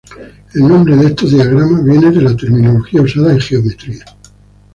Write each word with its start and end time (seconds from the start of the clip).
El 0.55 0.67
nombre 0.67 0.95
de 0.97 1.05
estos 1.05 1.29
diagramas 1.29 1.83
viene 1.85 2.09
de 2.09 2.23
la 2.23 2.35
terminología 2.35 3.03
usada 3.03 3.33
en 3.33 3.39
geometría. 3.39 4.03